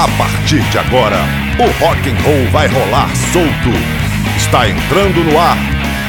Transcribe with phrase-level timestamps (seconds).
[0.00, 1.18] A partir de agora,
[1.58, 3.68] o rock and roll vai rolar solto.
[4.34, 5.58] Está entrando no ar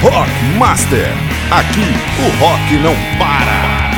[0.01, 1.09] Rock Master.
[1.51, 3.91] Aqui o rock não para.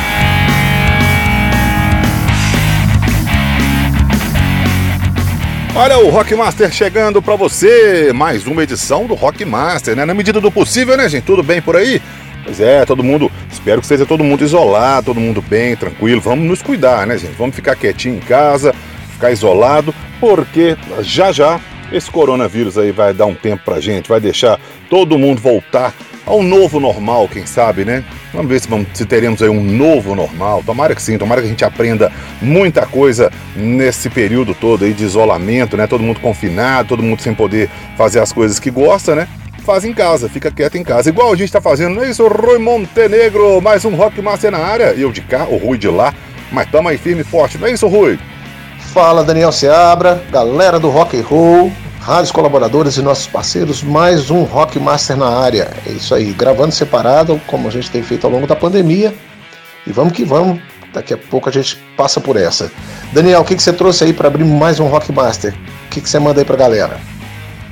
[5.76, 10.04] Olha o Rock Master chegando para você, mais uma edição do Rock Master, né?
[10.04, 11.22] Na medida do possível, né, gente?
[11.22, 12.02] Tudo bem por aí?
[12.42, 16.20] Pois é, todo mundo, espero que seja todo mundo isolado, todo mundo bem, tranquilo.
[16.20, 17.36] Vamos nos cuidar, né, gente?
[17.38, 18.74] Vamos ficar quietinho em casa,
[19.14, 21.60] ficar isolado, porque já já
[21.92, 24.58] esse coronavírus aí vai dar um tempo pra gente, vai deixar
[24.90, 25.94] todo mundo voltar
[26.26, 28.02] ao novo normal, quem sabe, né?
[28.32, 30.62] Vamos ver se, vamos, se teremos aí um novo normal.
[30.64, 32.10] Tomara que sim, tomara que a gente aprenda
[32.40, 35.86] muita coisa nesse período todo aí de isolamento, né?
[35.86, 39.28] Todo mundo confinado, todo mundo sem poder fazer as coisas que gosta, né?
[39.64, 41.10] Faz em casa, fica quieto em casa.
[41.10, 42.26] Igual a gente tá fazendo, não é isso?
[42.26, 44.94] Rui Montenegro, mais um Rock Master na área.
[44.94, 46.14] Eu de cá, o Rui de lá.
[46.50, 48.18] Mas tamo aí firme e forte, não é isso, Rui?
[48.94, 54.44] Fala Daniel Seabra, galera do Rock and Roll, rádios colaboradores e nossos parceiros, mais um
[54.44, 55.68] Rock Master na área.
[55.84, 59.12] É isso aí, gravando separado, como a gente tem feito ao longo da pandemia.
[59.84, 60.60] E vamos que vamos,
[60.92, 62.70] daqui a pouco a gente passa por essa.
[63.12, 65.52] Daniel, o que, que você trouxe aí para abrir mais um Rock Master?
[65.86, 67.00] O que, que você manda aí pra galera?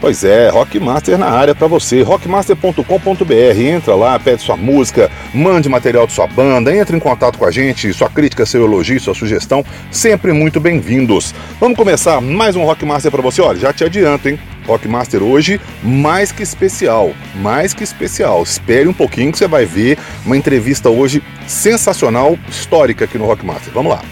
[0.03, 2.03] Pois é, Rockmaster na área para você.
[2.03, 3.61] rockmaster.com.br.
[3.61, 7.53] Entra lá, pede sua música, mande material de sua banda, entre em contato com a
[7.53, 11.33] gente, sua crítica, seu elogio, sua sugestão, sempre muito bem-vindos.
[11.61, 13.41] Vamos começar mais um Rockmaster para você.
[13.41, 14.41] Olha, já te adianto, hein?
[14.67, 18.43] Rockmaster hoje mais que especial, mais que especial.
[18.43, 23.73] Espere um pouquinho que você vai ver uma entrevista hoje sensacional, histórica aqui no Rockmaster.
[23.73, 24.03] Vamos lá.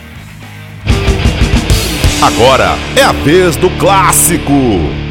[2.22, 5.09] Agora é a vez do clássico.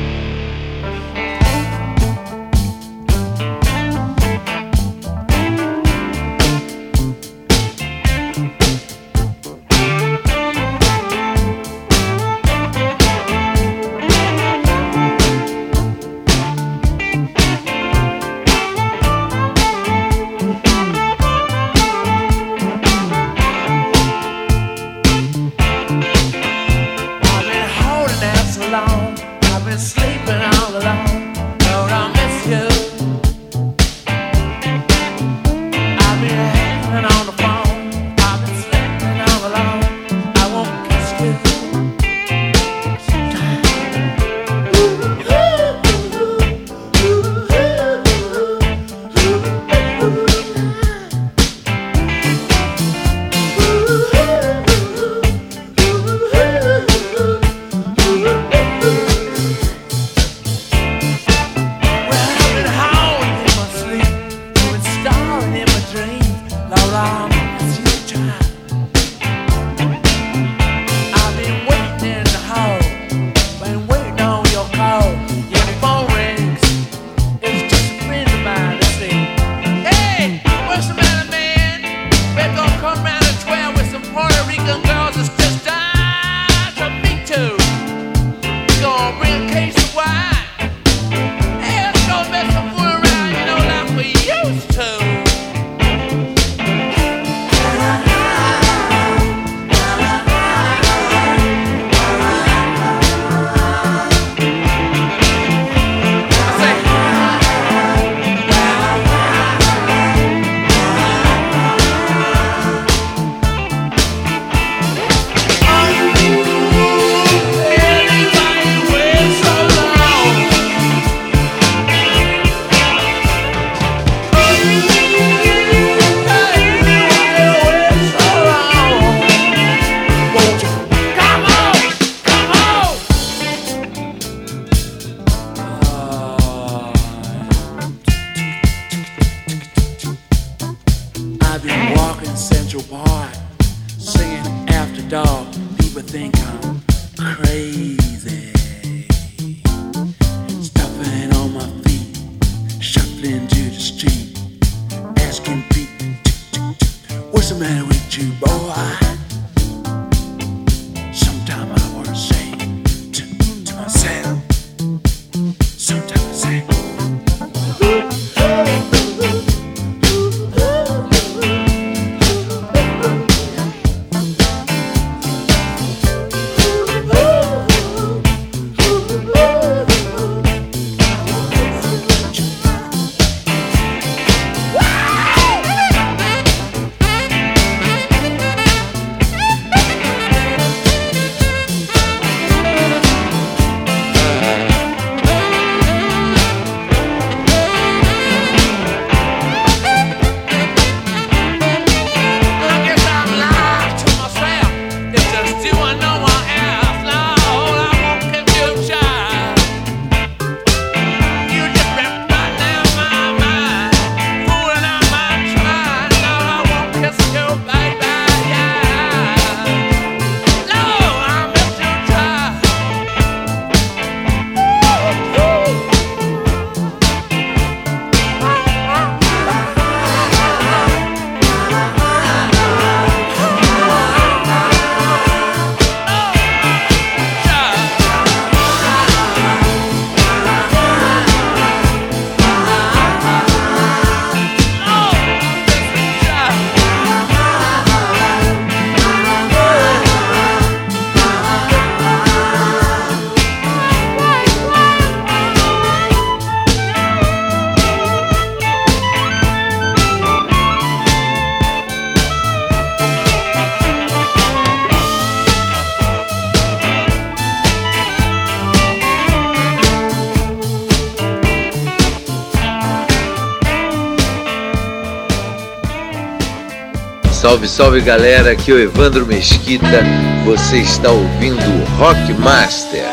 [277.50, 280.04] Salve, salve galera, aqui é o Evandro Mesquita.
[280.46, 283.04] Você está ouvindo o Rock Master.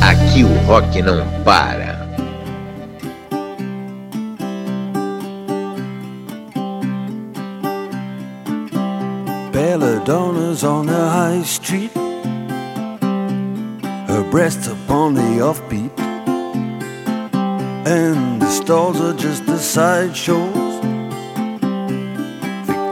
[0.00, 2.08] Aqui o rock não para.
[9.52, 11.92] Belladonna's on the high street.
[14.08, 15.92] Her breasts upon the offbeat.
[17.84, 20.67] And the stalls are just the sideshows.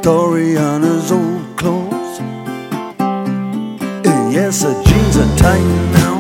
[0.07, 2.21] Victoriana's old clothes.
[3.01, 5.67] And yes, her jeans are tight
[5.99, 6.17] now.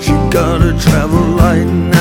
[0.00, 1.97] She got a travel light now.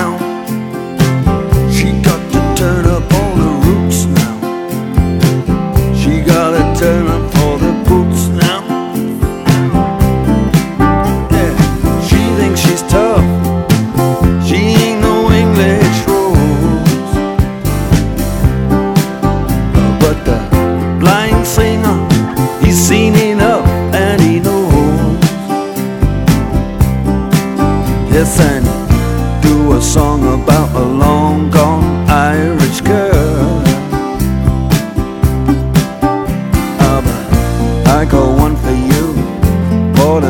[40.10, 40.22] Oh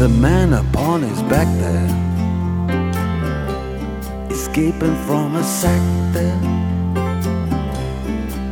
[0.00, 2.00] a man upon his back there
[4.30, 6.40] escaping from a sack there.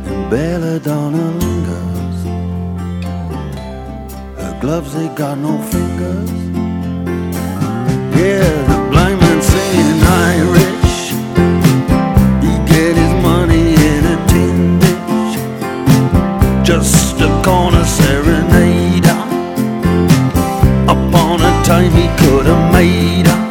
[0.09, 2.23] And Belladonna lingers.
[4.37, 6.31] Her gloves, they got no fingers.
[8.15, 10.78] Yeah, the blind man singing Irish.
[16.69, 19.21] Just a corner serenader.
[20.87, 23.48] Upon a time he could have made her.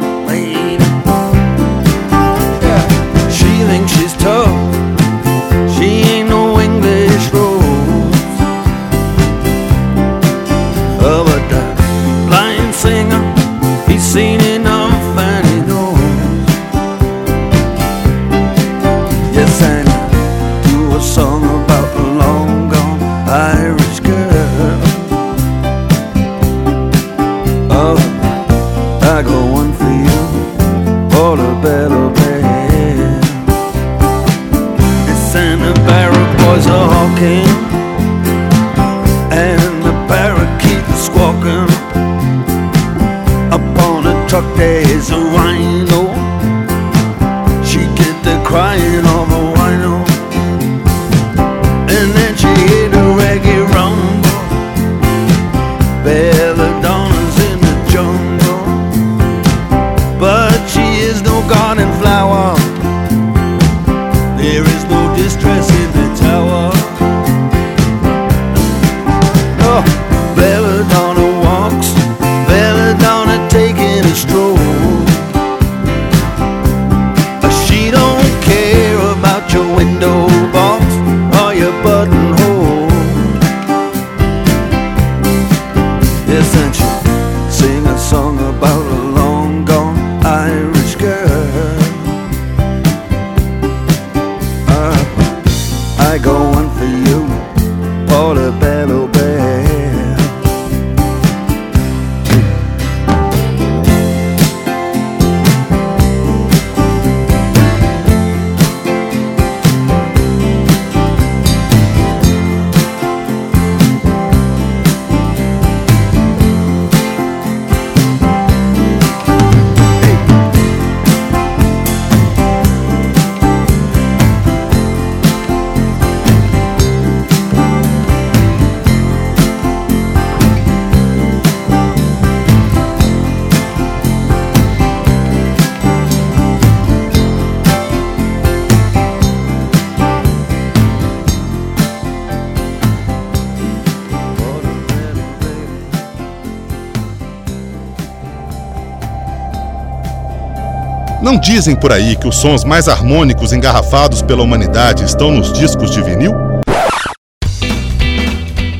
[151.21, 155.91] Não dizem por aí que os sons mais harmônicos engarrafados pela humanidade estão nos discos
[155.91, 156.31] de vinil?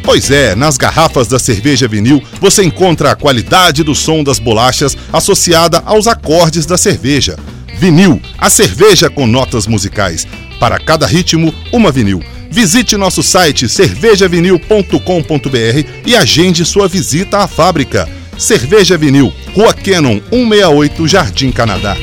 [0.03, 4.97] Pois é, nas garrafas da cerveja vinil você encontra a qualidade do som das bolachas
[5.11, 7.37] associada aos acordes da cerveja.
[7.77, 10.25] Vinil, a cerveja com notas musicais.
[10.61, 12.23] Para cada ritmo, uma vinil.
[12.49, 18.07] Visite nosso site cervejavinil.com.br e agende sua visita à fábrica.
[18.37, 21.95] Cerveja Vinil, Rua Cannon 168, Jardim Canadá.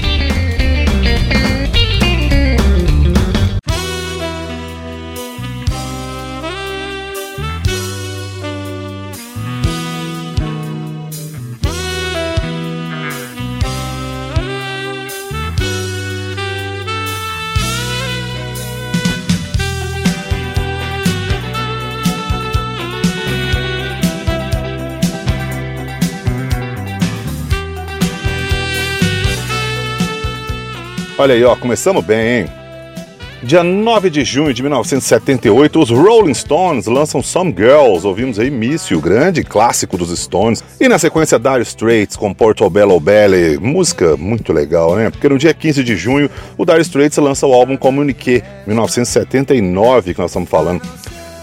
[31.19, 32.47] Olha aí, ó, começamos bem, hein?
[33.43, 38.07] Dia 9 de junho de 1978, os Rolling Stones lançam Some Girls.
[38.07, 40.63] Ouvimos aí Miss o grande clássico dos Stones.
[40.79, 43.57] E na sequência, Dire Straits com Portobello Belly.
[43.59, 45.09] Música muito legal, né?
[45.09, 50.21] Porque no dia 15 de junho, o Dire Straits lança o álbum Communiqué, 1979, que
[50.21, 50.83] nós estamos falando.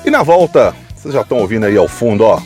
[0.05, 2.39] E na volta, vocês já estão ouvindo aí ao fundo, ó.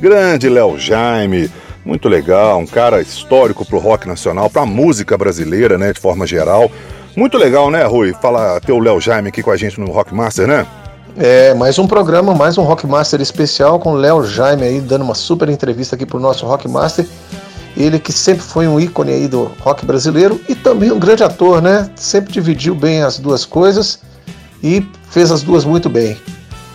[0.00, 1.50] Grande Léo Jaime.
[1.84, 6.70] Muito legal, um cara histórico pro rock nacional, pra música brasileira, né, de forma geral.
[7.16, 8.14] Muito legal, né, Rui?
[8.20, 10.66] Fala ter o Léo Jaime aqui com a gente no Rock Master, né?
[11.16, 15.02] É, mais um programa, mais um Rock Master especial com o Léo Jaime aí dando
[15.02, 17.06] uma super entrevista aqui pro nosso Rock Master.
[17.76, 21.62] Ele que sempre foi um ícone aí do rock brasileiro e também um grande ator,
[21.62, 21.90] né?
[21.96, 24.00] Sempre dividiu bem as duas coisas
[24.62, 26.16] e fez as duas muito bem.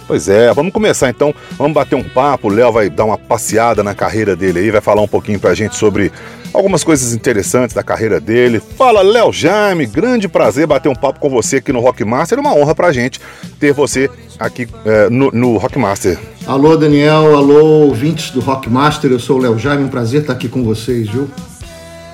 [0.07, 3.83] Pois é, vamos começar então, vamos bater um papo, o Léo vai dar uma passeada
[3.83, 6.11] na carreira dele aí, vai falar um pouquinho pra gente sobre
[6.53, 8.59] algumas coisas interessantes da carreira dele.
[8.59, 12.39] Fala, Léo Jaime, grande prazer bater um papo com você aqui no Rock Master.
[12.39, 13.19] Uma honra pra gente
[13.59, 14.09] ter você
[14.39, 16.17] aqui é, no, no Rock Master.
[16.45, 19.11] Alô, Daniel, alô, ouvintes do Rock Master.
[19.11, 21.29] Eu sou o Léo Jaime, um prazer estar aqui com vocês, viu?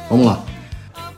[0.10, 0.51] Vamos lá.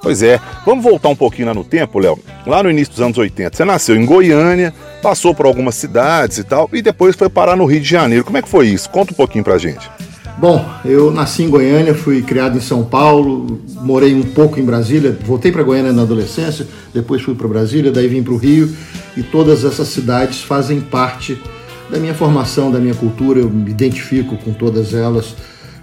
[0.04, 2.20] Pois é, vamos voltar um pouquinho lá no tempo, Léo.
[2.46, 6.44] Lá no início dos anos 80, você nasceu em Goiânia, passou por algumas cidades e
[6.44, 8.26] tal, e depois foi parar no Rio de Janeiro.
[8.26, 8.90] Como é que foi isso?
[8.90, 9.90] Conta um pouquinho pra gente.
[10.38, 15.18] Bom, eu nasci em Goiânia, fui criado em São Paulo, morei um pouco em Brasília,
[15.26, 18.76] voltei para Goiânia na adolescência, depois fui para Brasília, daí vim para o Rio
[19.16, 21.42] e todas essas cidades fazem parte
[21.90, 25.34] da minha formação, da minha cultura, eu me identifico com todas elas.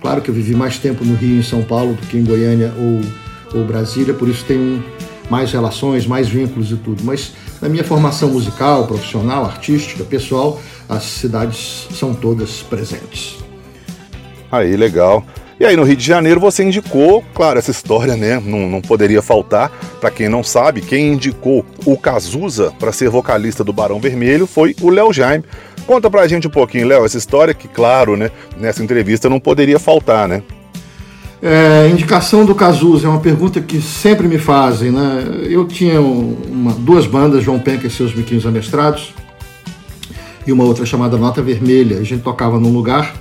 [0.03, 2.25] Claro que eu vivi mais tempo no Rio e em São Paulo do que em
[2.25, 3.01] Goiânia ou,
[3.55, 4.83] ou Brasília, por isso tenho
[5.29, 7.03] mais relações, mais vínculos e tudo.
[7.05, 13.39] Mas na minha formação musical, profissional, artística, pessoal, as cidades são todas presentes.
[14.51, 15.25] Aí, legal.
[15.61, 18.43] E aí no Rio de Janeiro você indicou, claro, essa história, né?
[18.43, 19.71] Não, não poderia faltar.
[20.01, 24.75] Para quem não sabe, quem indicou o Cazuza para ser vocalista do Barão Vermelho foi
[24.81, 25.45] o Léo Jaime.
[25.87, 29.79] Conta pra gente um pouquinho, Léo, essa história que, claro, né, nessa entrevista não poderia
[29.79, 30.43] faltar, né?
[31.43, 35.25] É, indicação do Cazuza é uma pergunta que sempre me fazem, né?
[35.49, 39.15] Eu tinha uma, duas bandas, João Penca e seus biquinhos amestrados,
[40.47, 41.99] e uma outra chamada Nota Vermelha.
[41.99, 43.15] A gente tocava num lugar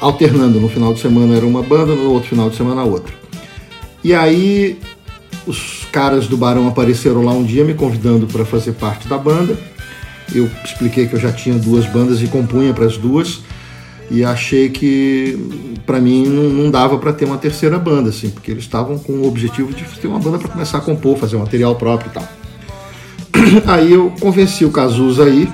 [0.00, 0.60] alternando.
[0.60, 3.14] No final de semana era uma banda, no outro final de semana outra.
[4.02, 4.78] E aí
[5.46, 9.56] os caras do Barão apareceram lá um dia me convidando para fazer parte da banda.
[10.34, 13.40] Eu expliquei que eu já tinha duas bandas e compunha para as duas
[14.14, 15.36] e achei que
[15.84, 19.12] para mim não, não dava para ter uma terceira banda assim, porque eles estavam com
[19.14, 22.28] o objetivo de ter uma banda para começar a compor, fazer material próprio e tal.
[23.66, 25.48] Aí eu convenci o Cazuza aí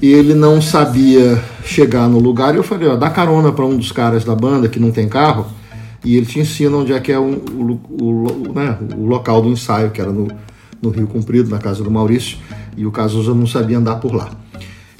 [0.00, 2.54] e ele não sabia chegar no lugar.
[2.54, 5.08] E eu falei: ó, dá carona para um dos caras da banda que não tem
[5.08, 5.46] carro
[6.04, 9.48] e ele te ensina onde é que é o, o, o, né, o local do
[9.48, 10.28] ensaio, que era no,
[10.80, 12.38] no Rio Comprido, na casa do Maurício,
[12.76, 14.30] e o Cazuza não sabia andar por lá.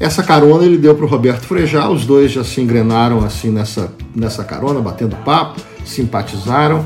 [0.01, 3.93] Essa carona ele deu para o Roberto Frejá, os dois já se engrenaram assim nessa,
[4.15, 6.85] nessa carona, batendo papo, simpatizaram,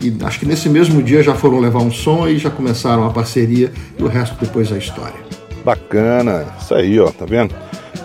[0.00, 3.10] e acho que nesse mesmo dia já foram levar um som e já começaram a
[3.10, 5.20] parceria, e o resto depois é história.
[5.62, 7.54] Bacana, isso aí, ó, tá vendo?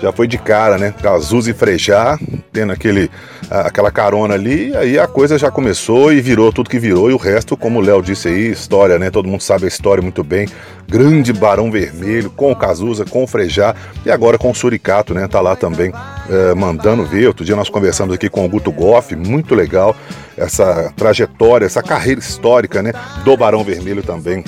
[0.02, 0.94] Já foi de cara, né?
[1.02, 2.18] Cazuza e Frejá,
[2.54, 3.12] tendo aquele,
[3.50, 7.18] aquela carona ali, aí a coisa já começou e virou tudo que virou, e o
[7.18, 9.10] resto, como o Léo disse aí, história, né?
[9.10, 10.48] Todo mundo sabe a história muito bem.
[10.88, 13.76] Grande Barão Vermelho, com o Cazuza, com o Frejá,
[14.06, 15.28] e agora com o Suricato, né?
[15.28, 15.92] Tá lá também
[16.30, 17.28] é, mandando ver.
[17.28, 19.96] Outro dia nós conversamos aqui com o Guto Goff, muito legal
[20.38, 22.94] essa trajetória, essa carreira histórica, né?
[23.26, 24.44] Do Barão Vermelho também.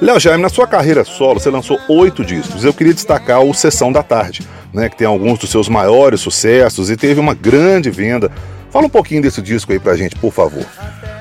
[0.00, 2.64] Léo Jaime, na sua carreira solo, você lançou oito discos.
[2.64, 6.90] Eu queria destacar o Sessão da Tarde, né, que tem alguns dos seus maiores sucessos
[6.90, 8.30] e teve uma grande venda.
[8.70, 10.64] Fala um pouquinho desse disco aí pra gente, por favor.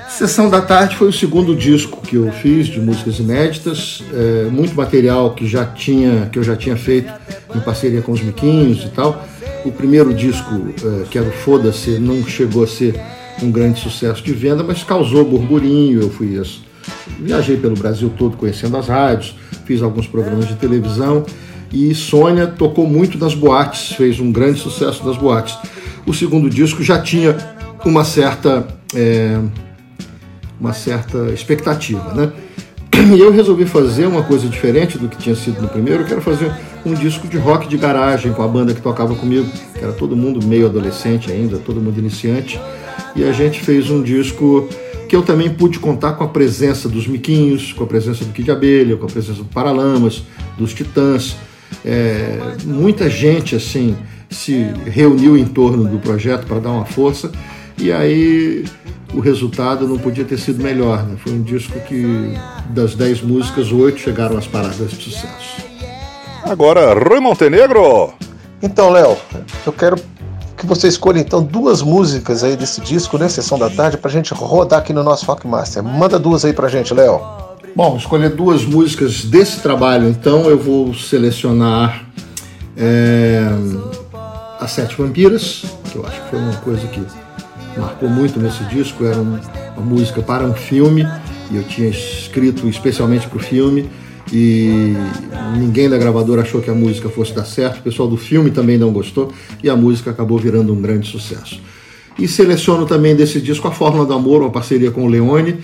[0.09, 4.75] Sessão da Tarde foi o segundo disco que eu fiz de músicas inéditas, é, muito
[4.75, 7.11] material que já tinha que eu já tinha feito
[7.55, 9.23] em parceria com os Miquinhos e tal.
[9.63, 12.99] O primeiro disco, é, que era o Foda-se, não chegou a ser
[13.41, 16.01] um grande sucesso de venda, mas causou burburinho.
[16.01, 16.41] Eu fui
[17.19, 21.25] Viajei pelo Brasil todo conhecendo as rádios, fiz alguns programas de televisão
[21.71, 25.57] e Sônia tocou muito nas boates, fez um grande sucesso nas boates.
[26.05, 27.37] O segundo disco já tinha
[27.85, 29.39] uma certa é,
[30.59, 32.31] uma certa expectativa, né?
[33.15, 36.03] E eu resolvi fazer uma coisa diferente do que tinha sido no primeiro.
[36.03, 36.51] Eu quero fazer
[36.85, 40.17] um disco de rock de garagem com a banda que tocava comigo, que era todo
[40.17, 42.59] mundo meio adolescente ainda, todo mundo iniciante.
[43.15, 44.67] E a gente fez um disco
[45.07, 48.51] que eu também pude contar com a presença dos Miquinhos, com a presença do Kid
[48.51, 50.23] Abelha, com a presença do Paralamas,
[50.57, 51.35] dos Titãs.
[51.85, 53.95] É, muita gente assim
[54.29, 57.31] se reuniu em torno do projeto para dar uma força
[57.77, 58.65] e aí
[59.13, 61.03] o resultado não podia ter sido melhor.
[61.03, 61.15] Né?
[61.17, 62.33] Foi um disco que,
[62.69, 65.63] das 10 músicas, oito chegaram às paradas de sucesso.
[66.43, 68.13] Agora, Rui Montenegro.
[68.61, 69.17] Então, Léo,
[69.65, 69.95] eu quero
[70.57, 74.33] que você escolha então duas músicas aí desse disco, né, Sessão da Tarde, pra gente
[74.33, 75.81] rodar aqui no nosso Rockmaster.
[75.81, 77.38] Manda duas aí pra gente, Léo.
[77.75, 82.05] Bom, escolher duas músicas desse trabalho, então eu vou selecionar
[82.75, 83.47] é,
[84.59, 87.01] As Sete Vampiras, que eu acho que foi uma coisa que
[87.77, 89.39] marcou muito nesse disco, era uma,
[89.77, 91.07] música para um filme,
[91.49, 93.89] e eu tinha escrito especialmente para o filme,
[94.33, 94.93] e
[95.57, 98.77] ninguém da gravadora achou que a música fosse dar certo, o pessoal do filme também
[98.77, 99.31] não gostou,
[99.63, 101.61] e a música acabou virando um grande sucesso.
[102.17, 105.57] E seleciono também desse disco A Fórmula do Amor, uma parceria com o Leone,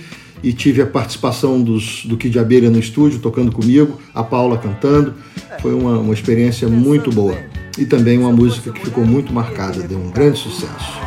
[0.45, 5.15] e tive a participação dos, do Kid Abelha no estúdio, tocando comigo, a Paula cantando.
[5.59, 7.35] Foi uma, uma experiência muito boa.
[7.79, 11.04] E também uma música que ficou muito marcada, deu um grande sucesso.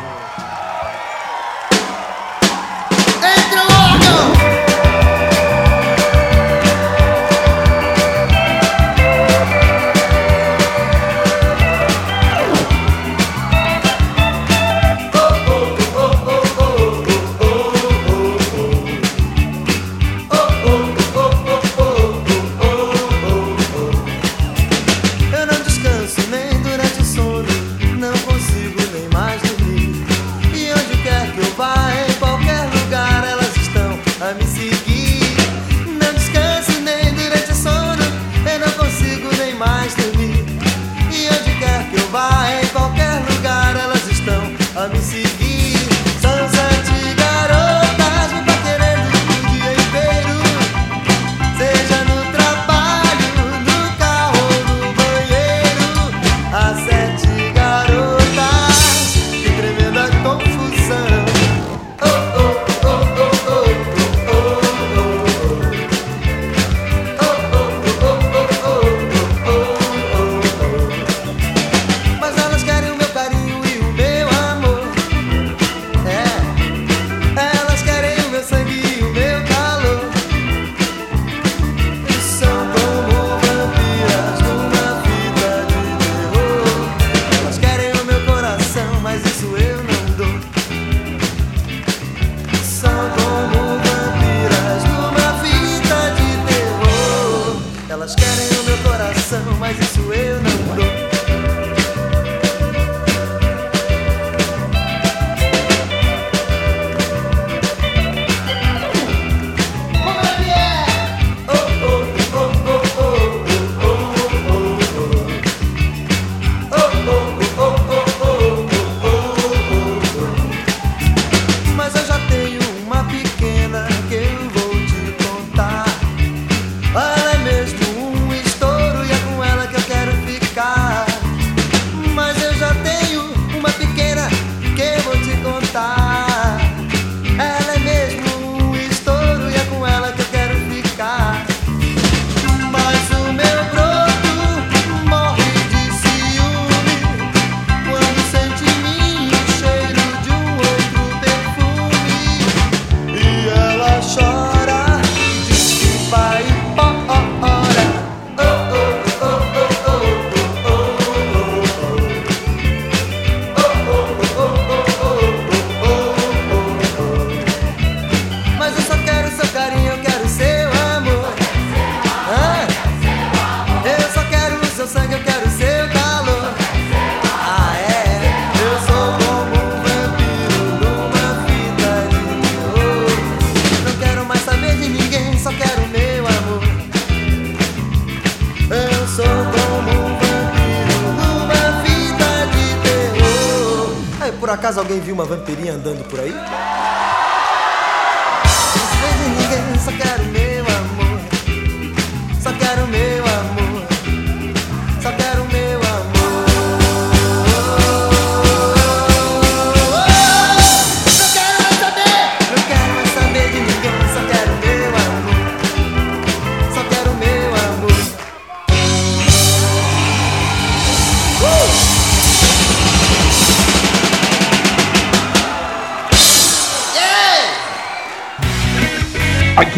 [195.18, 196.27] Uma vampirinha andando por aí?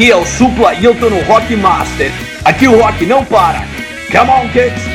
[0.00, 2.10] Aqui é o Supla e eu tô no Rock Master.
[2.42, 3.66] Aqui o rock não para.
[4.10, 4.89] Come on, kids!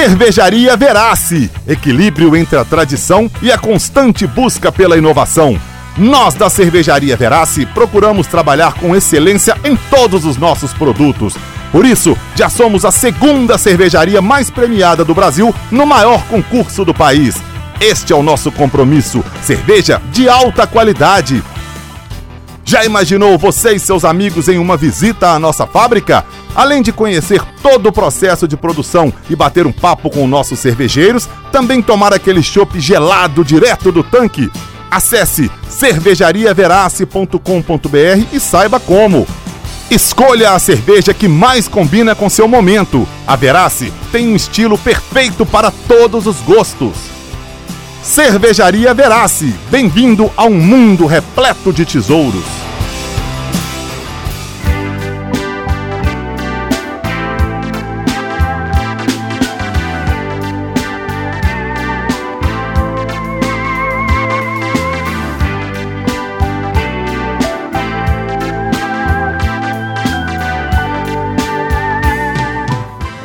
[0.00, 1.50] Cervejaria Verace.
[1.68, 5.60] Equilíbrio entre a tradição e a constante busca pela inovação.
[5.98, 11.34] Nós da Cervejaria Verace procuramos trabalhar com excelência em todos os nossos produtos.
[11.70, 16.94] Por isso, já somos a segunda cervejaria mais premiada do Brasil no maior concurso do
[16.94, 17.36] país.
[17.78, 21.44] Este é o nosso compromisso: cerveja de alta qualidade.
[22.64, 26.24] Já imaginou você e seus amigos em uma visita à nossa fábrica?
[26.54, 31.28] Além de conhecer todo o processo de produção e bater um papo com nossos cervejeiros,
[31.52, 34.50] também tomar aquele chopp gelado direto do tanque?
[34.90, 39.26] Acesse cervejariaverace.com.br e saiba como.
[39.90, 43.08] Escolha a cerveja que mais combina com seu momento.
[43.26, 46.92] A Verace tem um estilo perfeito para todos os gostos.
[48.02, 52.69] Cervejaria Verace, bem-vindo a um mundo repleto de tesouros.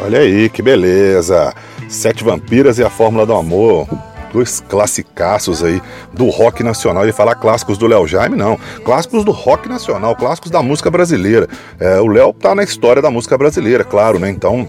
[0.06, 1.52] Olha aí, que beleza!
[1.90, 3.88] Sete Vampiras e a Fórmula do Amor.
[4.32, 5.82] Dois classicaços aí
[6.14, 7.08] do rock nacional.
[7.08, 8.56] E falar clássicos do Léo Jaime, não.
[8.84, 11.50] Clássicos do rock nacional, clássicos da música brasileira.
[11.80, 14.30] É, o Léo tá na história da música brasileira, claro, né?
[14.30, 14.68] Então,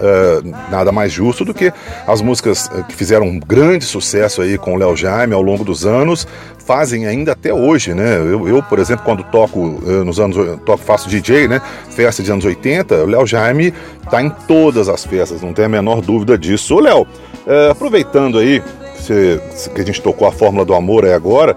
[0.00, 1.72] é, nada mais justo do que
[2.06, 5.64] as músicas eh, que fizeram um grande sucesso aí com o Léo Jaime ao longo
[5.64, 6.26] dos anos,
[6.64, 8.16] fazem ainda até hoje, né?
[8.18, 11.60] Eu, eu, por exemplo, quando toco eh, nos anos toco, faço DJ, né?
[11.90, 13.72] Festa de anos 80, o Léo Jaime
[14.10, 16.76] tá em todas as festas, não tem a menor dúvida disso.
[16.76, 17.06] Ô, Léo,
[17.46, 18.62] eh, aproveitando aí
[18.96, 19.40] você-
[19.74, 21.56] que a gente tocou a Fórmula do Amor aí agora,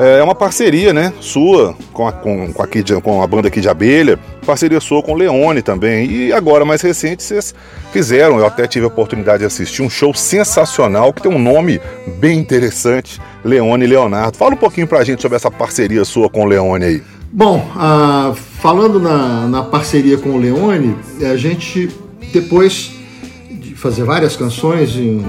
[0.00, 3.68] É uma parceria, né, sua com a, com, com, de- com a banda aqui de
[3.68, 6.08] Abelha, parceria sua com o Leone também.
[6.08, 7.52] E agora, mais recente, vocês
[7.92, 11.80] fizeram, eu até tive a oportunidade de assistir um show sensacional que tem um nome
[12.18, 14.36] bem interessante, Leone e Leonardo.
[14.38, 17.02] Fala um pouquinho pra gente sobre essa parceria sua com o Leone aí.
[17.32, 20.96] Bom, ah, falando na, na parceria com o Leone,
[21.28, 21.90] a gente,
[22.32, 22.92] depois
[23.50, 25.24] de fazer várias canções, em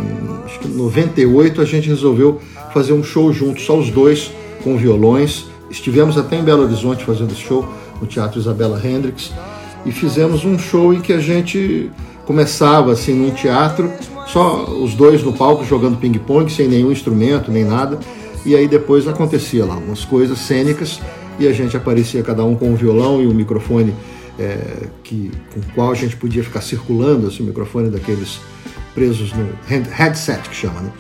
[0.46, 2.40] acho que em 98, a gente resolveu
[2.74, 4.32] fazer um show juntos, só os dois,
[4.64, 5.46] com violões.
[5.70, 7.68] Estivemos até em Belo Horizonte fazendo esse show,
[8.02, 9.32] no Teatro Isabela Hendricks,
[9.86, 11.92] e fizemos um show em que a gente
[12.26, 13.92] começava assim num teatro,
[14.28, 18.00] só os dois no palco jogando ping-pong, sem nenhum instrumento, nem nada.
[18.46, 21.00] E aí depois acontecia lá umas coisas cênicas
[21.40, 23.94] e a gente aparecia cada um com um violão e um microfone
[24.38, 28.40] é, que, com o qual a gente podia ficar circulando, assim, o microfone daqueles
[28.94, 30.92] presos no headset que chama, né?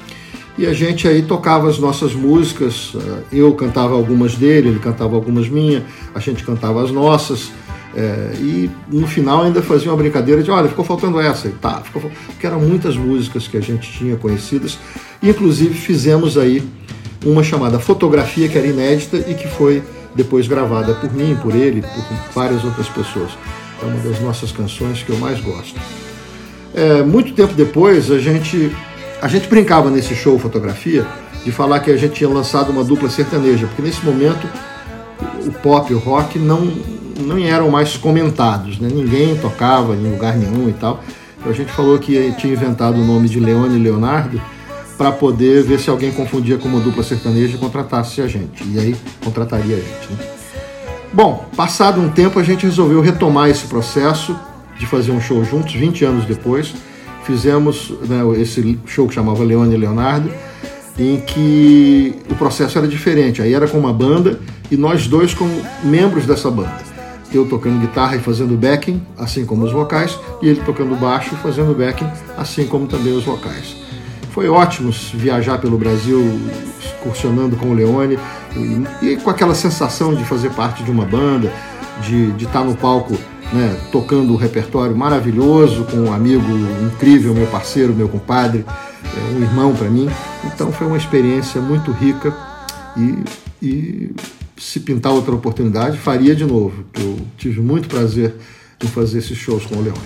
[0.59, 5.15] E a gente aí tocava as nossas músicas, eh, eu cantava algumas dele, ele cantava
[5.15, 7.49] algumas minhas, a gente cantava as nossas.
[7.95, 11.79] eh, e no final ainda fazia uma brincadeira de, olha, ficou faltando essa e tá,
[11.81, 14.77] ficou, porque eram muitas músicas que a gente tinha conhecidas.
[15.23, 16.61] Inclusive fizemos aí
[17.25, 19.81] uma chamada Fotografia, que era inédita e que foi
[20.13, 23.31] depois gravada por mim, por ele, por várias outras pessoas.
[23.81, 25.79] É uma das nossas canções que eu mais gosto.
[26.73, 28.71] É, muito tempo depois, a gente,
[29.21, 31.05] a gente brincava nesse show Fotografia
[31.43, 34.47] de falar que a gente tinha lançado uma dupla sertaneja, porque nesse momento
[35.45, 36.61] o pop e o rock não,
[37.19, 38.89] não eram mais comentados, né?
[38.91, 41.01] ninguém tocava em lugar nenhum e tal.
[41.37, 44.41] Então a gente falou que tinha inventado o nome de Leone Leonardo
[44.97, 48.63] para poder ver se alguém confundia com uma dupla sertaneja e contratasse a gente.
[48.67, 50.11] E aí contrataria a gente.
[50.11, 50.17] Né?
[51.13, 54.37] Bom, passado um tempo a gente resolveu retomar esse processo
[54.77, 56.73] de fazer um show juntos, 20 anos depois.
[57.23, 60.31] Fizemos né, esse show que chamava Leone e Leonardo,
[60.97, 63.41] em que o processo era diferente.
[63.41, 65.51] Aí era com uma banda e nós dois como
[65.83, 66.89] membros dessa banda.
[67.31, 71.37] Eu tocando guitarra e fazendo backing, assim como os vocais, e ele tocando baixo e
[71.37, 73.75] fazendo backing, assim como também os vocais.
[74.31, 76.39] Foi ótimo viajar pelo Brasil,
[76.83, 78.17] excursionando com o Leone,
[78.55, 81.51] e, e com aquela sensação de fazer parte de uma banda,
[82.01, 83.15] de, de estar no palco
[83.53, 86.45] né, tocando um repertório maravilhoso, com um amigo
[86.83, 88.65] incrível, meu parceiro, meu compadre,
[89.03, 90.09] é, um irmão para mim.
[90.45, 92.35] Então foi uma experiência muito rica
[92.95, 93.23] e,
[93.61, 94.15] e
[94.57, 96.85] se pintar outra oportunidade, faria de novo.
[96.99, 98.35] Eu tive muito prazer
[98.83, 99.99] em fazer esses shows com o Leone.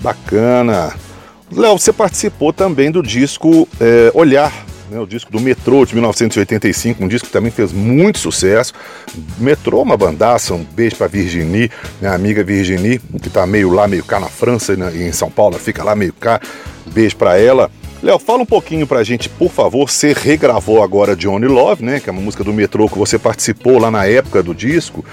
[0.00, 0.94] Bacana.
[1.54, 4.52] Léo, você participou também do disco é, Olhar,
[4.92, 8.72] né, o disco do Metrô de 1985, um disco que também fez muito sucesso.
[9.38, 14.04] Metrô, uma bandaça, um beijo pra Virginie, minha amiga Virginie, que tá meio lá, meio
[14.04, 16.40] cá na França na- e em São Paulo, fica lá meio cá.
[16.86, 17.70] Beijo pra ela.
[18.02, 19.88] Léo, fala um pouquinho pra gente, por favor.
[19.88, 22.00] Você regravou agora Johnny Love, né?
[22.00, 25.04] Que é uma música do Metrô que você participou lá na época do disco,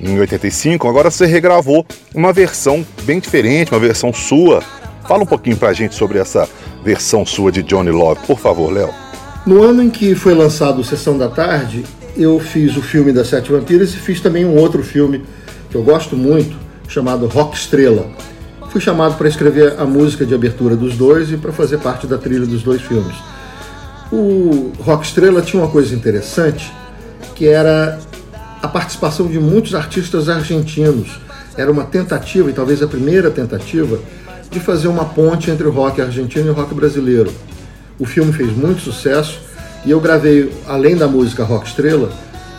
[0.00, 0.88] em 85.
[0.88, 4.62] Agora você regravou uma versão bem diferente, uma versão sua.
[5.08, 6.48] Fala um pouquinho pra gente sobre essa
[6.84, 9.05] versão sua de Johnny Love, por favor, Léo.
[9.46, 11.84] No ano em que foi lançado Sessão da Tarde,
[12.16, 15.24] eu fiz o filme das Sete Vampiras e fiz também um outro filme
[15.70, 16.56] que eu gosto muito,
[16.88, 18.08] chamado Rock Estrela.
[18.70, 22.18] Fui chamado para escrever a música de abertura dos dois e para fazer parte da
[22.18, 23.14] trilha dos dois filmes.
[24.10, 26.72] O Rock Estrela tinha uma coisa interessante,
[27.36, 28.00] que era
[28.60, 31.20] a participação de muitos artistas argentinos.
[31.56, 33.96] Era uma tentativa, e talvez a primeira tentativa,
[34.50, 37.30] de fazer uma ponte entre o rock argentino e o rock brasileiro.
[37.98, 39.40] O filme fez muito sucesso
[39.84, 42.10] e eu gravei, além da música Rock Estrela,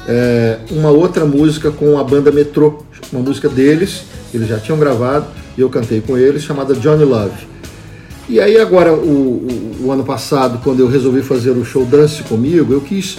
[0.08, 5.28] é, uma outra música com a banda Metrô, uma música deles, eles já tinham gravado
[5.58, 7.46] e eu cantei com eles, chamada Johnny Love.
[8.30, 12.24] E aí agora, o, o- o ano passado, quando eu resolvi fazer o show Dance
[12.24, 13.18] Comigo, eu quis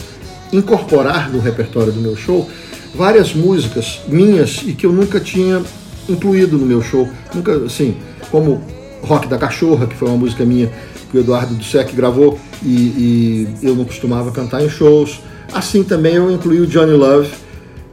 [0.52, 2.48] incorporar no repertório do meu show
[2.94, 5.62] várias músicas minhas e que eu nunca tinha
[6.08, 7.08] incluído no meu show.
[7.34, 7.96] Nunca, assim,
[8.30, 8.62] como
[9.02, 10.70] Rock da Cachorra, que foi uma música minha
[11.10, 15.20] que o Eduardo Dussek gravou e, e eu não costumava cantar em shows.
[15.52, 17.30] Assim também eu incluí o Johnny Love,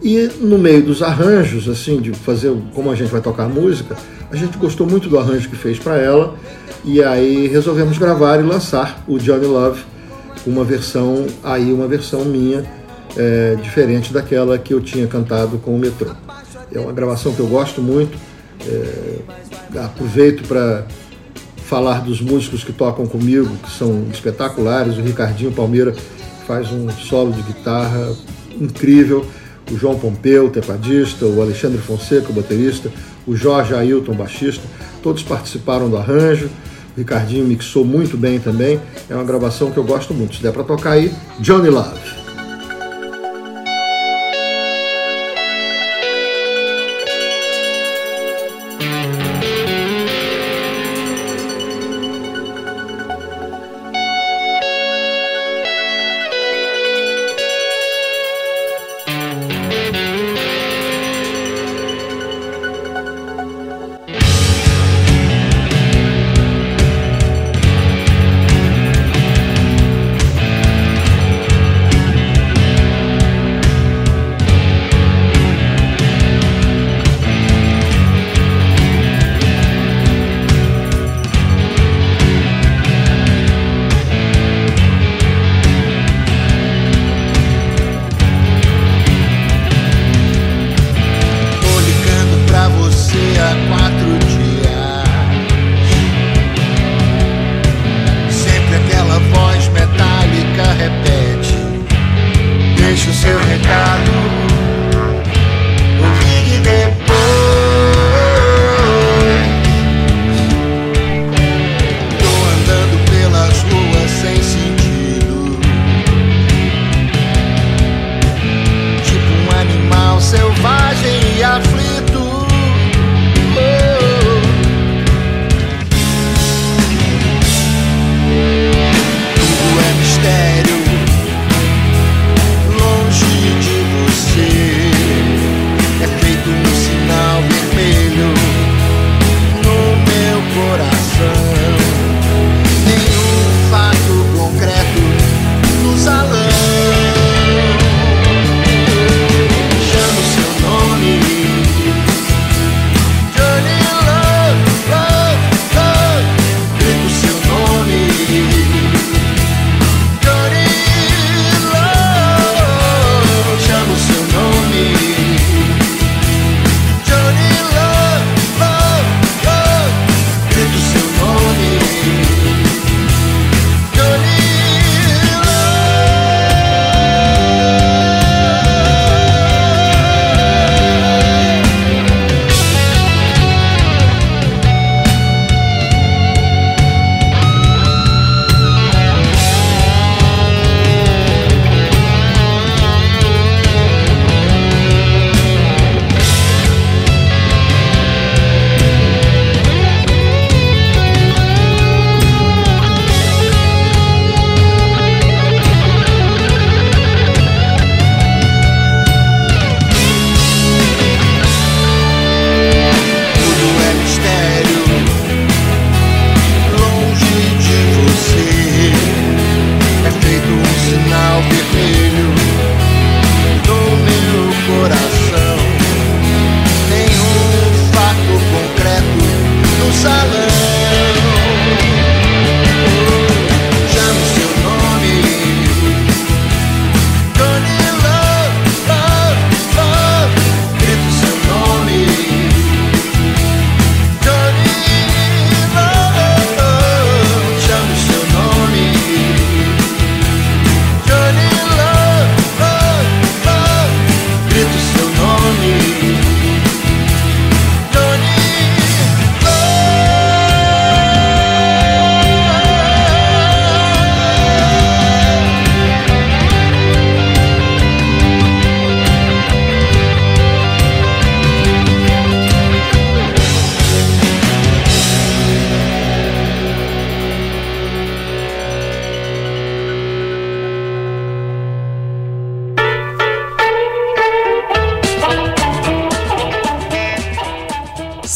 [0.02, 3.96] e no meio dos arranjos, assim, de fazer como a gente vai tocar música,
[4.30, 6.36] a gente gostou muito do arranjo que fez para ela
[6.84, 9.82] e aí resolvemos gravar e lançar o Johnny Love,
[10.46, 12.64] uma versão aí uma versão minha
[13.18, 16.12] é, diferente daquela que eu tinha cantado com o Metrô.
[16.72, 18.18] É uma gravação que eu gosto muito.
[18.68, 20.86] É, aproveito para
[21.66, 24.98] falar dos músicos que tocam comigo, que são espetaculares.
[24.98, 25.94] O Ricardinho Palmeira
[26.46, 28.16] faz um solo de guitarra
[28.60, 29.26] incrível.
[29.72, 32.92] O João Pompeu, tecladista, o Alexandre Fonseca, baterista,
[33.26, 34.62] o Jorge Ailton, baixista,
[35.02, 36.50] todos participaram do arranjo.
[36.96, 38.80] O Ricardinho mixou muito bem também.
[39.10, 40.36] É uma gravação que eu gosto muito.
[40.36, 42.25] Se der para tocar aí, Johnny Love.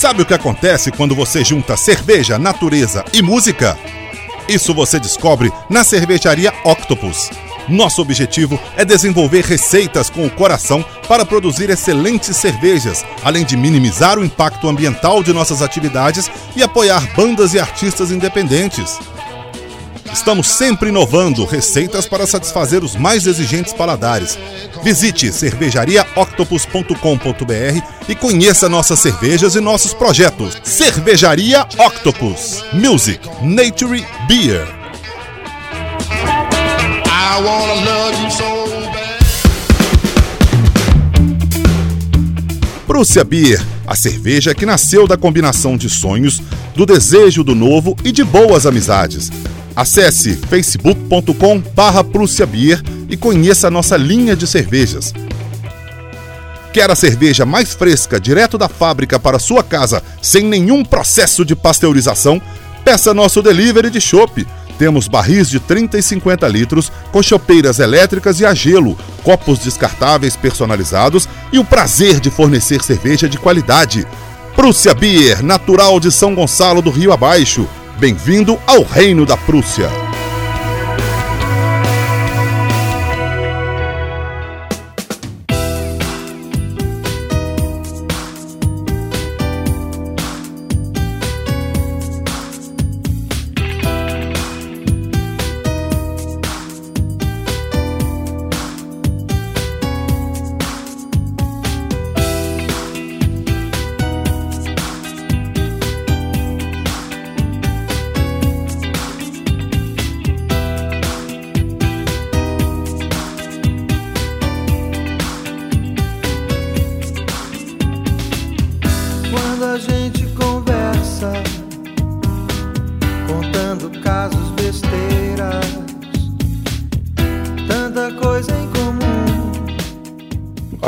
[0.10, 3.78] Sabe o que acontece quando você junta cerveja, natureza e música?
[4.48, 7.30] Isso você descobre na cervejaria Octopus.
[7.68, 14.18] Nosso objetivo é desenvolver receitas com o coração para produzir excelentes cervejas, além de minimizar
[14.18, 18.98] o impacto ambiental de nossas atividades e apoiar bandas e artistas independentes.
[20.12, 24.40] Estamos sempre inovando receitas para satisfazer os mais exigentes paladares.
[24.82, 25.32] Visite
[26.40, 30.58] cervejariaoctopus.com.br e conheça nossas cervejas e nossos projetos.
[30.64, 32.64] Cervejaria Octopus.
[32.74, 34.68] Music, Nature, Beer.
[37.06, 38.44] I wanna love you so
[38.92, 39.20] bad.
[42.88, 46.42] Prússia Beer, a cerveja que nasceu da combinação de sonhos,
[46.76, 49.32] do desejo do novo e de boas amizades.
[49.76, 52.04] Acesse facebook.com barra
[53.10, 55.14] e conheça a nossa linha de cervejas.
[56.80, 61.54] Quer a cerveja mais fresca direto da fábrica para sua casa, sem nenhum processo de
[61.54, 62.42] pasteurização?
[62.86, 64.48] Peça nosso delivery de chopp.
[64.78, 70.38] Temos barris de 30 e 50 litros, com chopeiras elétricas e a gelo, copos descartáveis
[70.38, 74.08] personalizados e o prazer de fornecer cerveja de qualidade.
[74.56, 77.68] Prússia Beer, natural de São Gonçalo do Rio Abaixo.
[78.00, 79.90] Bem-vindo ao Reino da Prússia.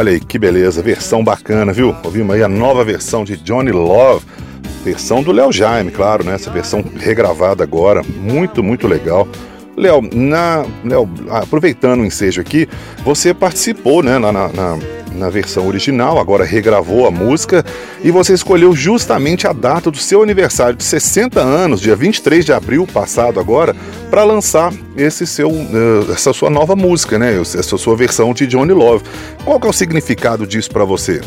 [0.02, 1.96] Olha aí que beleza, versão bacana, viu?
[2.04, 4.26] Ouvimos aí a nova versão de Johnny Love,
[4.84, 6.34] versão do Léo Jaime, claro, né?
[6.34, 9.28] Essa versão regravada agora, muito, muito legal.
[9.78, 12.68] Léo, na, Léo, aproveitando o ensejo aqui,
[13.06, 14.50] você participou, né, na, na,
[15.14, 17.64] na versão original, agora regravou a música
[18.04, 22.52] e você escolheu justamente a data do seu aniversário de 60 anos, dia 23 de
[22.52, 23.76] abril passado agora,
[24.12, 28.74] para lançar esse seu, eh, essa sua nova música, né, essa sua versão de Johnny
[28.74, 29.06] Love.
[29.46, 31.22] Qual que é o significado disso para você?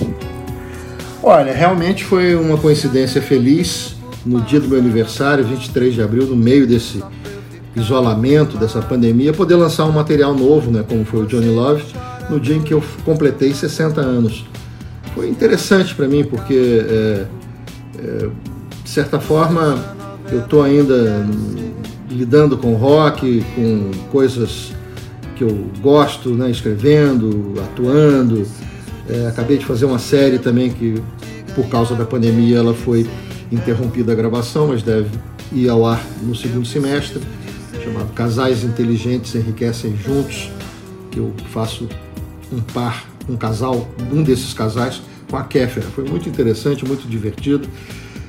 [1.23, 6.37] Olha, realmente foi uma coincidência feliz no dia do meu aniversário, 23 de abril, no
[6.37, 7.03] meio desse
[7.75, 11.83] isolamento, dessa pandemia, poder lançar um material novo, né, como foi o Johnny Love,
[12.29, 14.45] no dia em que eu completei 60 anos.
[15.15, 17.27] Foi interessante para mim porque, é,
[17.99, 18.29] é,
[18.83, 19.83] de certa forma,
[20.31, 21.27] eu estou ainda
[22.15, 24.73] lidando com rock, com coisas
[25.37, 28.47] que eu gosto, né, escrevendo, atuando.
[29.09, 31.03] É, acabei de fazer uma série também que,
[31.55, 33.07] por causa da pandemia, ela foi
[33.51, 35.11] interrompida a gravação, mas deve
[35.53, 37.21] ir ao ar no segundo semestre,
[37.83, 40.51] chamado Casais Inteligentes Enriquecem Juntos,
[41.11, 41.89] que eu faço
[42.53, 45.87] um par, um casal, um desses casais com a Kéfera.
[45.95, 47.69] Foi muito interessante, muito divertido.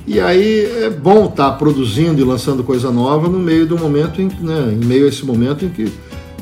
[0.08, 4.28] E aí é bom estar produzindo e lançando coisa nova no meio do momento, em,
[4.40, 5.92] né, em meio a esse momento em que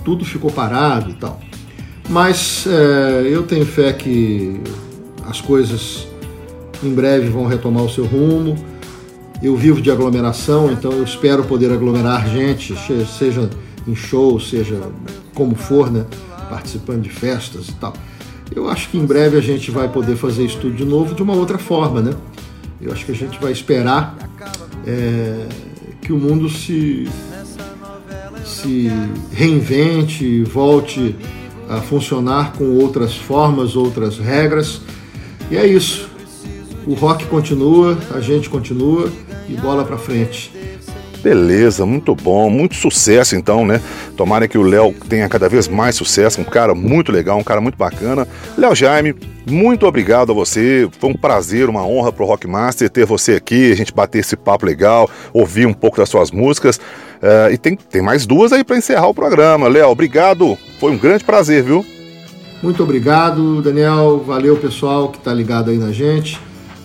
[0.03, 1.39] tudo ficou parado e tal.
[2.09, 4.59] Mas é, eu tenho fé que
[5.25, 6.07] as coisas
[6.83, 8.55] em breve vão retomar o seu rumo.
[9.41, 13.49] Eu vivo de aglomeração, então eu espero poder aglomerar gente, seja
[13.87, 14.79] em show, seja
[15.33, 16.05] como for, né?
[16.49, 17.93] participando de festas e tal.
[18.55, 21.23] Eu acho que em breve a gente vai poder fazer isso tudo de novo de
[21.23, 22.13] uma outra forma, né?
[22.83, 24.17] Eu acho que a gente vai esperar
[24.85, 25.47] é,
[26.01, 27.07] que o mundo se,
[28.45, 28.91] se
[29.31, 31.15] reinvente, volte
[31.69, 34.81] a funcionar com outras formas, outras regras.
[35.49, 36.09] E é isso.
[36.85, 39.09] O rock continua, a gente continua
[39.47, 40.51] e bola pra frente.
[41.23, 43.79] Beleza, muito bom, muito sucesso então, né?
[44.17, 47.61] Tomara que o Léo tenha cada vez mais sucesso, um cara muito legal, um cara
[47.61, 48.27] muito bacana.
[48.57, 49.15] Léo Jaime,
[49.49, 53.75] muito obrigado a você, foi um prazer, uma honra pro Rockmaster ter você aqui, a
[53.75, 56.77] gente bater esse papo legal, ouvir um pouco das suas músicas.
[57.21, 59.69] Eh, e tem, tem mais duas aí para encerrar o programa.
[59.69, 61.85] Léo, obrigado, foi um grande prazer, viu?
[62.61, 64.21] Muito obrigado, Daniel.
[64.27, 66.37] Valeu, pessoal que está ligado aí na gente.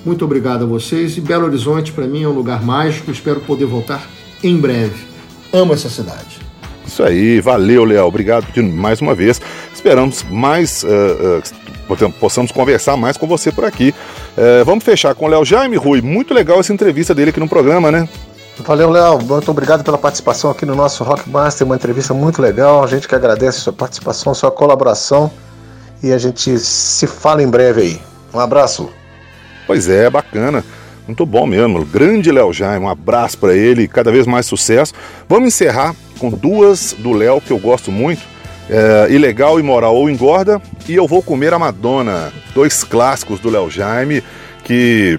[0.06, 1.16] Muito obrigado a vocês.
[1.16, 3.10] E Belo Horizonte, para mim, é um lugar mágico.
[3.10, 5.06] Espero poder voltar em breve.
[5.52, 6.38] Amo essa cidade.
[6.86, 8.06] Isso aí, valeu, Léo.
[8.06, 9.40] Obrigado de mais uma vez.
[9.74, 11.40] Esperamos mais, eh,
[11.86, 13.94] potem- possamos conversar mais com você por aqui.
[14.36, 16.00] É, vamos fechar com o Léo Jaime Rui.
[16.00, 18.08] Muito legal essa entrevista dele aqui no programa, né?
[18.58, 19.20] Valeu, Léo.
[19.22, 21.66] Muito obrigado pela participação aqui no nosso Rock Master.
[21.66, 22.82] Uma entrevista muito legal.
[22.82, 25.30] A gente que agradece a sua participação, sua colaboração.
[26.02, 28.02] E a gente se fala em breve aí.
[28.32, 28.88] Um abraço.
[29.66, 30.64] Pois é, bacana.
[31.08, 31.86] Muito bom mesmo.
[31.86, 34.92] Grande Léo Jaime, um abraço pra ele, cada vez mais sucesso.
[35.26, 38.22] Vamos encerrar com duas do Léo que eu gosto muito.
[38.68, 42.30] É, Ilegal, Imoral ou Engorda e Eu Vou Comer a Madonna.
[42.54, 44.22] Dois clássicos do Léo Jaime
[44.64, 45.18] que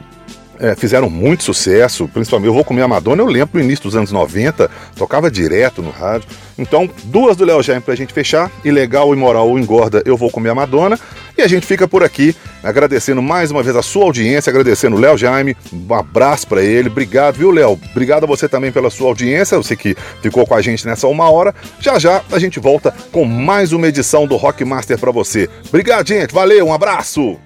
[0.59, 3.95] é, fizeram muito sucesso, principalmente Eu Vou Comer a Madonna, eu lembro no início dos
[3.95, 6.27] anos 90, tocava direto no rádio.
[6.57, 10.49] Então, duas do Léo Jaime pra gente fechar, Ilegal, Imoral ou Engorda, Eu Vou Comer
[10.49, 10.99] a Madonna.
[11.39, 14.99] E a gente fica por aqui, agradecendo mais uma vez a sua audiência, agradecendo o
[14.99, 17.79] Léo Jaime, um abraço pra ele, obrigado, viu, Léo?
[17.91, 21.31] Obrigado a você também pela sua audiência, você que ficou com a gente nessa uma
[21.31, 21.55] hora.
[21.79, 25.49] Já já a gente volta com mais uma edição do Rock Master pra você.
[25.69, 27.39] Obrigado, gente, valeu, um abraço!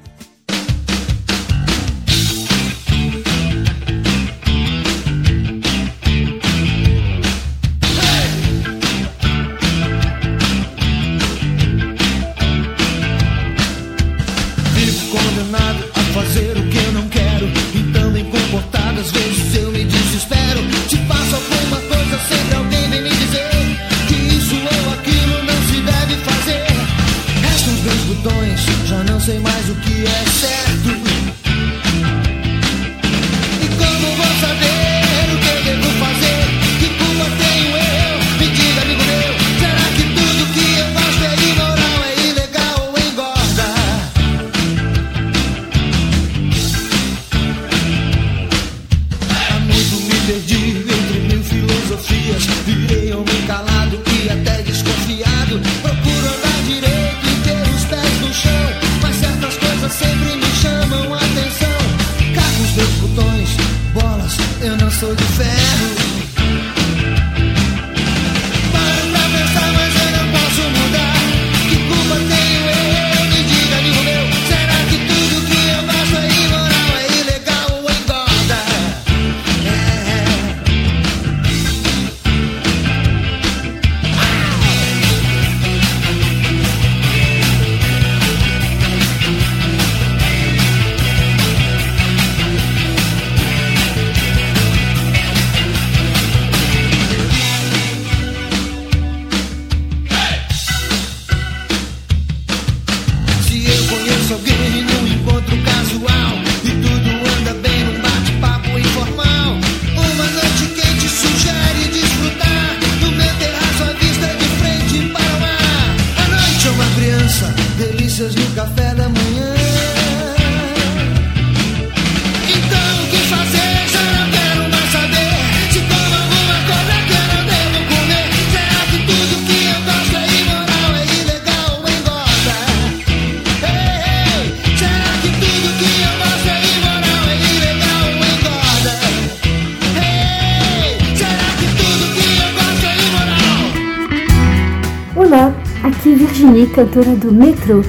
[146.73, 147.85] Cantora do Metro.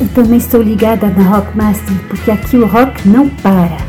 [0.00, 3.81] Eu também estou ligada na Rockmaster, porque aqui o rock não para.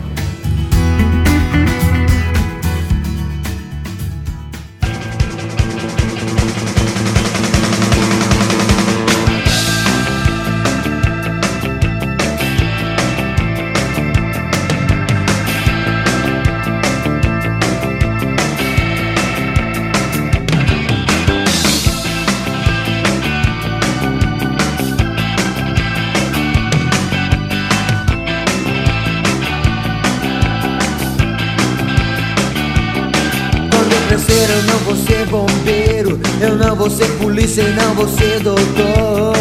[36.83, 39.33] Vou ser polícia e não vou ser doutor.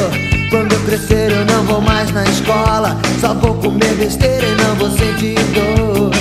[0.49, 4.77] Quando eu crescer eu não vou mais na escola, só vou comer besteira e não
[4.77, 6.13] vou sentir dor.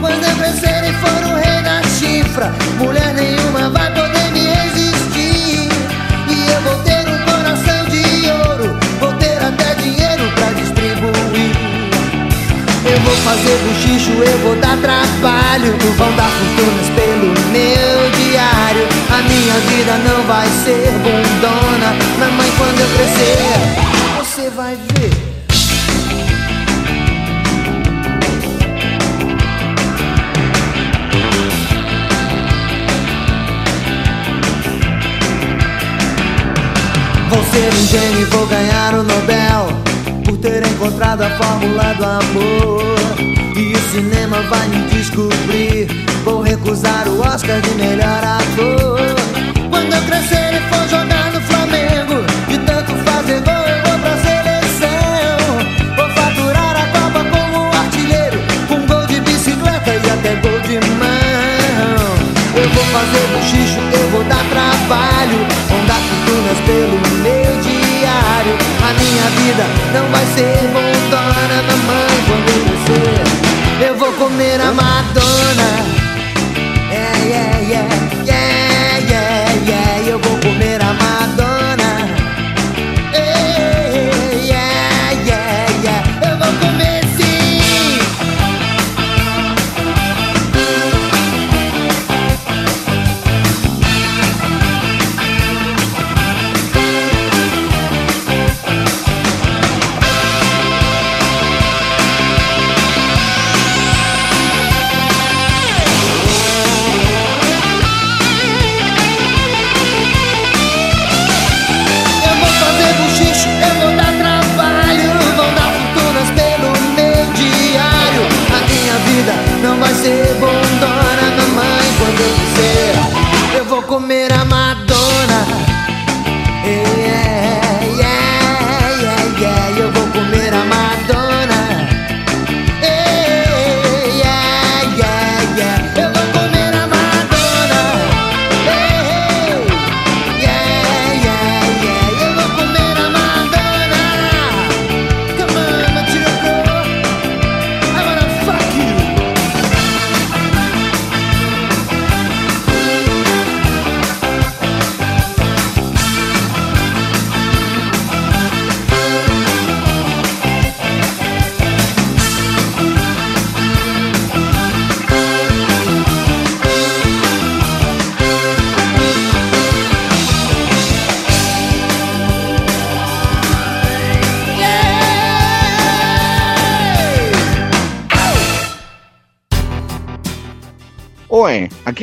[0.00, 5.68] Quando eu crescer e for o rei da chifra, mulher nenhuma vai poder me resistir.
[6.28, 11.56] E eu vou ter um coração de ouro, vou ter até dinheiro pra distribuir.
[12.84, 18.17] Eu vou fazer buchicho, eu vou dar trabalho Vão dar fortunas pelo meu
[19.10, 25.28] A minha vida não vai ser bundona Mamãe, quando eu crescer, você vai ver
[37.28, 39.88] Vou ser um gênio e vou ganhar o Nobel
[40.24, 42.97] por ter encontrado a fórmula do amor.
[43.90, 45.88] Cinema vai me descobrir.
[46.22, 49.00] Vou recusar o Oscar de melhor ator.
[49.70, 54.16] Quando eu crescer e for jogar no Flamengo, de tanto fazer gol eu vou pra
[54.18, 55.38] seleção.
[55.96, 61.08] Vou faturar a Copa como artilheiro, com gol de bicicleta e até gol de mão.
[62.56, 68.54] Eu vou fazer bochicho, eu vou dar trabalho, vão dar fortunas pelo meu diário.
[68.84, 69.64] A minha vida
[69.94, 70.87] não vai ser bondona,
[74.18, 76.17] comer a Madonna.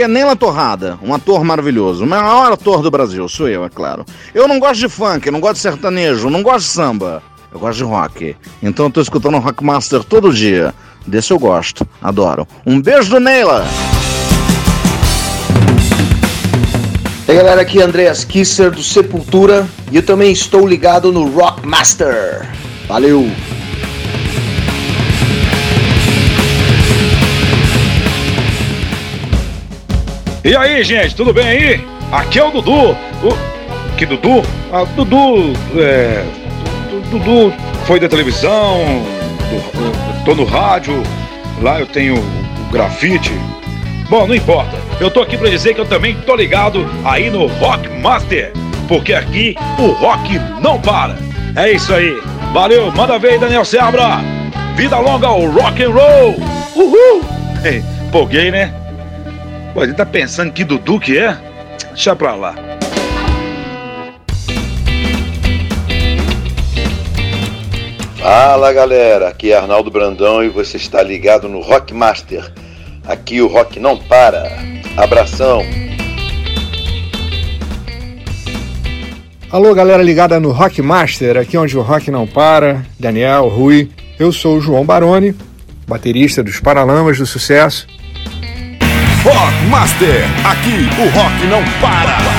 [0.08, 4.06] Neila Torrada, um ator maravilhoso, o maior ator do Brasil, sou eu, é claro.
[4.34, 7.78] Eu não gosto de funk, não gosto de sertanejo, não gosto de samba, eu gosto
[7.78, 8.36] de rock.
[8.62, 10.74] Então eu tô escutando Rockmaster todo dia.
[11.08, 12.48] Desse eu gosto, adoro.
[12.66, 13.66] Um beijo do Neila!
[17.28, 21.30] E aí galera, aqui é Andreas Kisser do Sepultura e eu também estou ligado no
[21.30, 22.48] Rockmaster.
[22.88, 23.30] Valeu!
[30.46, 31.86] E aí, gente, tudo bem aí?
[32.12, 32.92] Aqui é o Dudu.
[32.92, 33.96] O...
[33.98, 34.44] Que Dudu?
[34.72, 35.54] Ah, Dudu.
[35.76, 36.24] É...
[36.90, 37.54] Du- Dudu
[37.86, 38.78] foi da televisão,
[39.50, 41.02] do- tô no rádio,
[41.62, 43.32] lá eu tenho o grafite.
[44.10, 44.78] Bom, não importa.
[45.00, 48.52] Eu tô aqui pra dizer que eu também tô ligado aí no Rock Master,
[48.88, 51.18] porque aqui o rock não para.
[51.56, 52.22] É isso aí.
[52.54, 54.20] Valeu, manda ver Daniel Seabra.
[54.76, 56.36] Vida longa ao rock and roll.
[56.76, 57.24] Uhul!
[58.08, 58.72] Empolguei, né?
[59.76, 61.38] Pô, ele tá pensando que Dudu que é?
[61.90, 62.56] Deixa pra lá.
[68.18, 72.50] Fala galera, aqui é Arnaldo Brandão e você está ligado no Rock Master.
[73.06, 74.50] Aqui o rock não para.
[74.96, 75.62] Abração.
[79.52, 82.86] Alô, galera ligada no Rock Master, aqui onde o rock não para.
[82.98, 83.92] Daniel, Rui.
[84.18, 85.36] Eu sou o João Baroni,
[85.86, 87.94] baterista dos Paralamas do Sucesso.
[89.26, 92.35] Rock Master, aqui o rock não para.